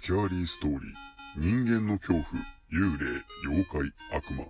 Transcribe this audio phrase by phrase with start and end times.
[0.00, 0.80] スキャーリーストーリー、
[1.36, 2.24] 人間の恐怖、
[2.72, 4.46] 幽霊、妖怪、悪魔、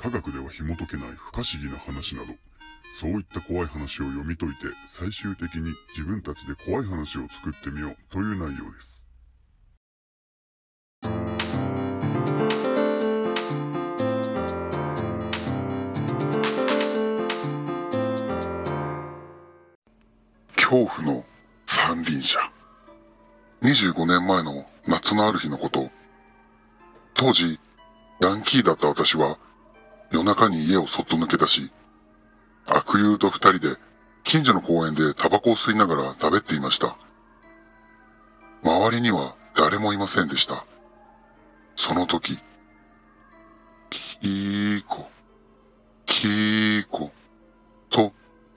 [0.00, 2.28] 科学では紐解けない不可思議な話など、
[3.00, 4.58] そういった怖い話を読み解いて、
[4.96, 8.96] 最終的に自分たちで怖い話を作ってみようという内容です。
[20.54, 21.24] 恐怖の
[21.66, 22.55] 三輪車。
[23.66, 25.90] 25年前の夏のある日のこと。
[27.14, 27.58] 当時、
[28.20, 29.38] ヤンキーだった私は、
[30.12, 31.72] 夜中に家をそっと抜け出し、
[32.68, 33.76] 悪友と二人で
[34.22, 36.96] 近所の公園でタバコを吸いながら食べっていました。
[38.62, 40.64] 周りには誰もいませんでした。
[41.74, 42.38] その時、
[43.90, 45.10] キーコ、
[46.06, 47.10] キーコ、
[47.90, 48.12] と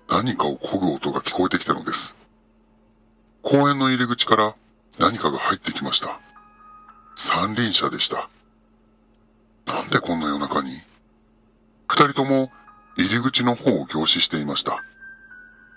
[0.08, 2.16] 何かを漕ぐ音が聞こえてきたのです。
[3.42, 4.56] 公園の入り口から
[5.00, 6.20] 何かが入ってきました。
[7.16, 8.30] 三輪車でした。
[9.66, 10.82] なんでこんな夜中に？
[11.88, 12.52] 二人とも
[12.98, 14.84] 入り口の方を凝視していました。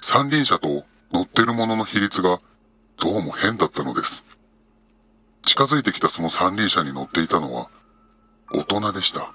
[0.01, 2.41] 三輪車と乗ってるものの比率が
[3.01, 4.25] どうも変だったのです。
[5.47, 7.69] 近づいてきたその三輪車に乗っていたのは
[8.53, 9.33] 大人でした。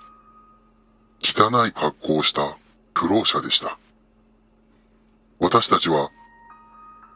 [1.21, 2.57] 汚い格好をした
[2.93, 3.77] 不老者でした。
[5.39, 6.09] 私たちは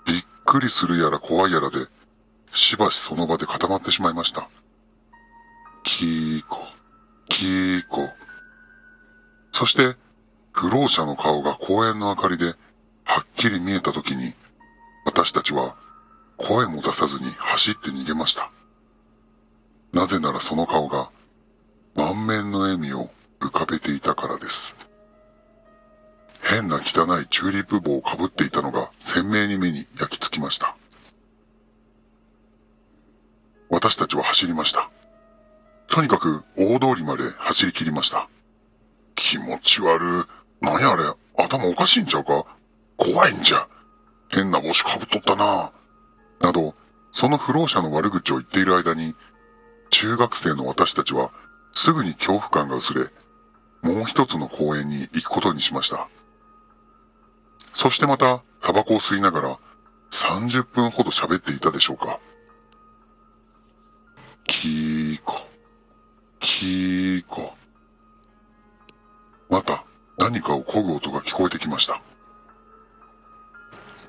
[0.06, 1.88] びっくりするやら怖いやらで
[2.52, 4.50] しばしその場で固まってしまいました。
[5.84, 6.60] キーコ、
[7.30, 8.10] キーコ。
[9.52, 9.96] そして
[10.52, 12.56] 不老者の顔が公園の明かりで
[13.04, 14.34] はっきり見えた時に
[15.06, 15.76] 私たちは
[16.38, 18.52] 声も出さずに走って逃げました。
[19.94, 21.10] なぜならその顔が
[21.96, 24.76] 満面の笑みを浮かべていたからです。
[26.42, 26.80] 変な汚
[27.22, 30.76] いチューリップ帽をかぶっていたのが鮮明に目に焼き付きました。
[33.72, 34.90] 私たちは走りました。
[35.88, 38.28] とにかく大通りまで走り切りました。
[39.16, 40.26] 気持ち悪い。
[40.62, 41.04] 何あれ
[41.38, 42.46] 頭おかしいんちゃうか
[42.98, 43.68] 怖いんじゃ。
[44.30, 45.72] 変な帽子かぶっとったな。
[46.42, 46.76] など、
[47.12, 49.16] その不老者の悪口を言っている間に、
[49.90, 51.32] 中学生の私たちは
[51.74, 53.06] すぐに恐怖感が薄れ、
[53.82, 56.10] もう一つの公園に行くことにしました。
[57.74, 59.60] そしてまた、タバコを吸いながら、
[60.12, 62.20] 30分ほど喋っていたでしょうか。
[64.48, 65.36] キーコ、
[66.40, 67.54] キーコ。
[69.50, 69.86] また、
[70.18, 72.02] 何かを漕ぐ音が聞こえてきました。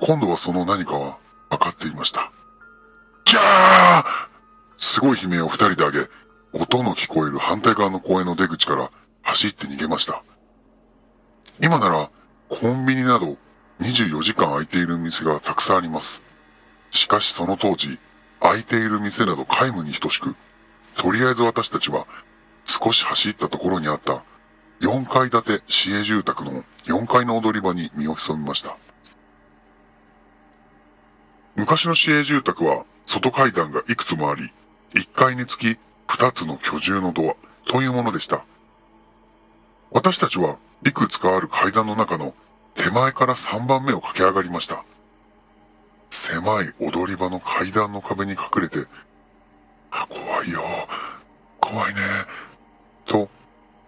[0.00, 1.18] 今度はその何かは
[1.50, 2.32] 分かっていました。
[3.24, 4.04] ギャー
[4.76, 6.08] すごい悲鳴を二人で上げ、
[6.52, 8.90] 音の聞こえる反対側の公園の出口から
[9.22, 10.22] 走って逃げました。
[11.62, 12.10] 今なら、
[12.48, 13.36] コンビニなど
[13.80, 16.20] 24時間空いている店がたくさんあります。
[16.90, 17.98] しかしその当時、
[18.42, 20.34] 空いている店など皆無に等しく、
[20.96, 22.06] とりあえず私たちは
[22.64, 24.24] 少し走ったところにあった
[24.80, 28.76] 4階建て市営住宅の4階の踊り場に身を潜みました。
[31.54, 34.52] 昔の市営住宅は外階段がいくつもあり、
[34.94, 35.78] 1階につき
[36.08, 38.44] 2つの居住のドアというものでした。
[39.92, 42.34] 私たちはいくつかある階段の中の
[42.74, 44.84] 手前から3番目を駆け上がりました。
[46.32, 48.86] 狭い踊り場の階段の壁に隠れて、
[50.08, 50.62] 怖いよ、
[51.60, 52.00] 怖いね、
[53.04, 53.28] と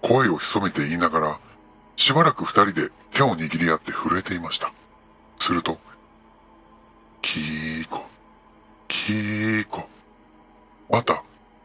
[0.02, 1.40] 声を潜めて言いながら、
[1.96, 4.74] しばらく二人で手を握り合って震えていました。
[5.38, 5.78] すると、
[7.22, 8.04] キーコ、
[8.88, 9.88] キーコ、
[10.90, 11.22] また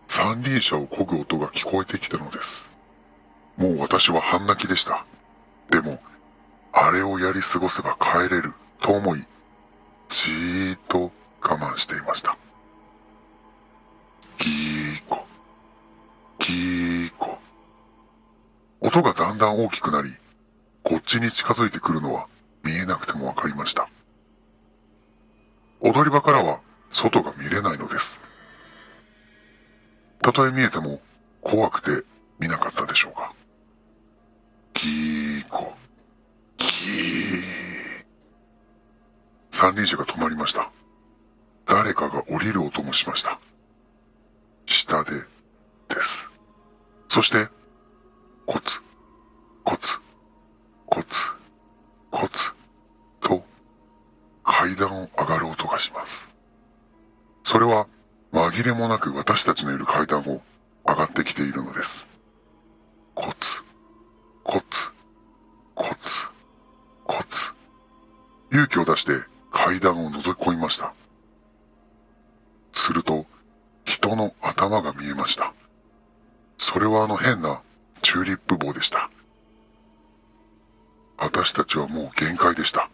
[0.07, 2.69] 三輪車を漕ぐ音が聞こえてきたのです。
[3.57, 5.05] もう私は半泣きでした。
[5.71, 6.01] でも、
[6.71, 9.25] あれをやり過ごせば帰れると思い、
[10.09, 11.11] じーっと
[11.41, 12.35] 我慢していました。
[14.39, 15.23] ギーコ、
[16.39, 17.37] ギーコ。
[18.81, 20.09] 音がだんだん大きくなり、
[20.83, 22.27] こっちに近づいてくるのは
[22.63, 23.87] 見えなくてもわかりました。
[25.81, 26.59] 踊り場からは
[26.91, 28.19] 外が見れないのです。
[30.23, 31.01] たとえ見えても
[31.41, 32.03] 怖くて
[32.39, 33.31] 見なかったでしょうか。
[34.73, 35.73] ギーコ。
[36.57, 37.18] キー。
[39.59, 40.71] 三輪車が止まりました。
[41.65, 43.41] 誰かが降りる音もしました。
[44.65, 45.11] 下で、
[45.89, 46.29] です。
[47.09, 47.49] そして、
[48.45, 48.79] コツ、
[49.65, 49.97] コツ、
[50.85, 51.19] コツ、
[52.09, 52.53] コツ、
[53.19, 53.43] と、
[54.45, 56.29] 階段を上がる音がします。
[57.43, 57.85] それは、
[58.31, 60.41] 紛れもなく私たちのいる階段を
[60.87, 62.07] 上がってきているのです。
[63.13, 63.61] コツ、
[64.41, 64.89] コツ、
[65.75, 66.27] コツ。
[67.03, 67.51] コツ。
[68.53, 69.11] 勇気を出して
[69.65, 70.93] 階段を覗き込みました。
[72.71, 73.25] すると、
[73.83, 75.53] 人の頭が見えました。
[76.57, 77.61] それはあの変な
[78.01, 79.09] チューリップ棒でした。
[81.17, 82.89] 私たちはもう限界でした。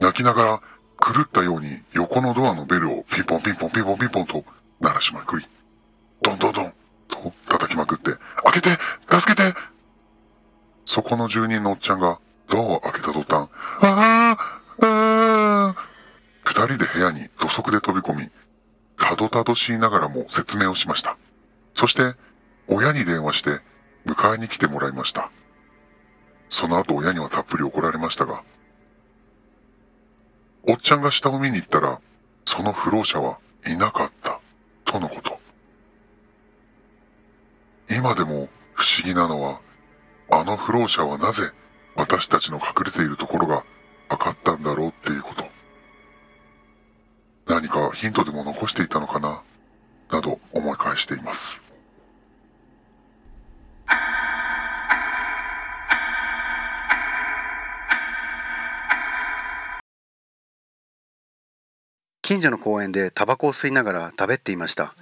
[0.00, 0.60] 泣きながら
[1.00, 4.44] 狂ったように横のドアのベルをピンポンピンポンピンポンピンポンと
[4.80, 5.46] 鳴らしまくり、
[6.20, 6.72] ドンドンドン
[7.06, 8.10] と叩きまくって、
[8.42, 8.70] 開けて
[9.08, 9.56] 助けて
[10.84, 12.18] そこの住人のおっちゃんが
[12.48, 13.48] ドアを開けた途端、
[13.82, 14.58] ああ
[16.44, 18.30] 二人で部屋に土足で飛び込み、
[19.54, 21.16] しながらも説明をしました。
[21.74, 22.14] そして、
[22.68, 23.60] 親に電話して
[24.06, 25.30] 迎えに来てもらいました。
[26.48, 28.42] その後親にはたっぷり怒られましたが、
[30.66, 32.00] おっちゃんが下を見に行ったら、
[32.44, 34.40] その不老者はいなかった、
[34.84, 35.38] とのこと。
[37.90, 39.60] 今でも不思議なのは、
[40.30, 41.52] あの不老者はなぜ
[41.94, 43.64] 私たちの隠れているところが
[44.10, 45.47] 分かったんだろうっていうこと。
[47.60, 49.42] 何かヒントでも残していたのかな、
[50.12, 51.60] など思い返しています。
[62.22, 64.94] 近所の公園でタバコを吸いながら食べっていました。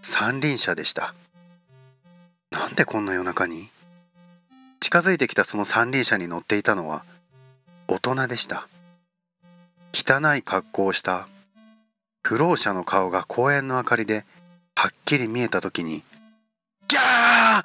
[0.00, 1.14] 三輪車でした。
[2.50, 3.68] なんでこんな夜中に？
[4.80, 7.04] 近づいてきたその三輪車に乗っていたのは
[7.86, 8.66] 大人でした。
[9.92, 11.28] 汚い格好をした。
[12.22, 14.24] 不老者の顔が公園の明かりで
[14.74, 16.02] はっきり見えた時に
[16.88, 17.64] ギャー！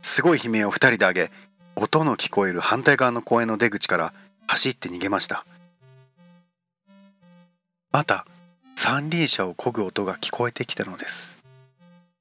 [0.00, 1.30] すごい悲鳴を二人で上げ
[1.74, 4.12] 音の聞こえる反対側の公園の出口から
[4.46, 5.44] 走って逃げました。
[7.90, 8.26] また
[8.76, 11.36] 三輪車を漕ぐ音が聞こえてきたのです。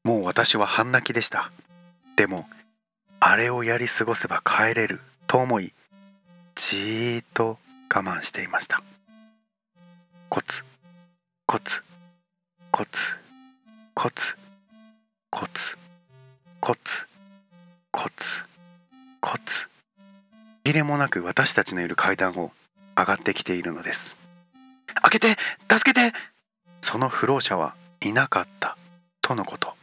[0.03, 1.51] もう私は半泣きでした。
[2.15, 2.47] でも
[3.19, 5.73] あれをやり過ごせば帰れると思い
[6.55, 7.59] じーっと
[7.93, 8.81] 我慢していました。
[10.33, 10.63] コツ。
[11.45, 11.83] コツ。
[12.71, 13.01] コツ。
[13.93, 14.33] コツ。
[15.29, 15.77] コツ。
[16.61, 17.05] コツ。
[17.91, 18.39] コツ。
[19.19, 19.67] コツ。
[20.63, 22.53] 切れもなく私たちのいる階段を
[22.97, 24.15] 上がってきているのです。
[25.01, 25.35] 開けて
[25.69, 26.13] 助けて。
[26.79, 28.77] その不老者はいなかった。
[29.21, 29.73] とのこと。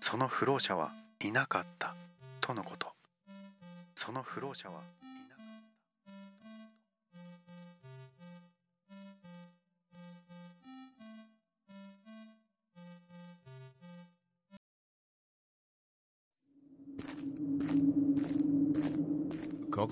[0.00, 0.90] その不老者は
[1.20, 1.94] いなかった。
[2.40, 2.88] とのこと。
[3.94, 4.80] その不老者は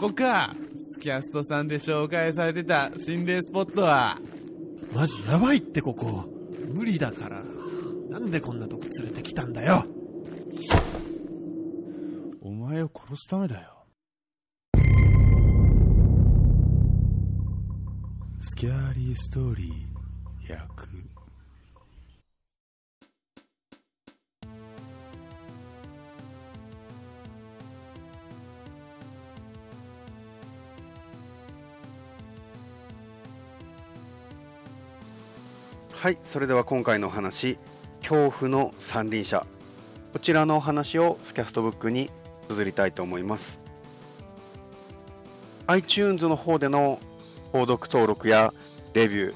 [0.02, 4.18] ここかスキャストさんで紹介されてた心霊スポットは
[4.92, 6.24] マジやばいってここ。
[6.74, 7.44] 無理だから。
[8.10, 9.84] なんでこんなとこ連れてきたんだよ。
[12.40, 13.86] お前を殺すためだよ
[18.40, 21.21] スキャーリーストーリー100
[36.02, 37.60] はいそれでは今回のお話
[38.00, 39.46] 恐怖の三輪車。
[40.12, 42.10] こちらのお話をスキャストブックに
[42.48, 43.60] 綴りたいと思います。
[45.68, 46.98] iTunes の方での
[47.52, 48.52] 購読登録や
[48.94, 49.34] レビュ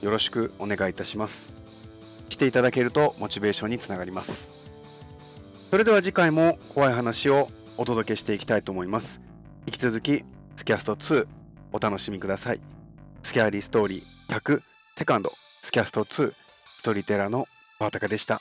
[0.00, 1.52] ーよろしくお願いいたします。
[2.28, 4.52] していただけるとモチベーションにつながります。
[5.72, 7.48] それでは次回も怖い話を
[7.78, 9.20] お届けしていきたいと思います。
[9.66, 10.24] 引き続き
[10.54, 11.26] スキャスト2
[11.72, 12.60] お楽しみください。
[13.24, 14.60] スキャーリーストーリー100
[14.96, 15.32] セカンド。
[15.62, 17.46] スキャスト2ストリテラの
[17.78, 18.40] バータカでした。